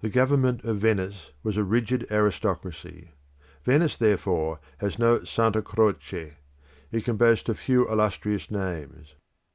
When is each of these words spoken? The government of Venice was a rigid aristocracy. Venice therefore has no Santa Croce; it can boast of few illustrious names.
The 0.00 0.10
government 0.10 0.64
of 0.64 0.76
Venice 0.80 1.30
was 1.42 1.56
a 1.56 1.64
rigid 1.64 2.06
aristocracy. 2.12 3.12
Venice 3.64 3.96
therefore 3.96 4.60
has 4.80 4.98
no 4.98 5.24
Santa 5.24 5.62
Croce; 5.62 6.34
it 6.92 7.04
can 7.06 7.16
boast 7.16 7.48
of 7.48 7.58
few 7.58 7.88
illustrious 7.88 8.50
names. 8.50 9.14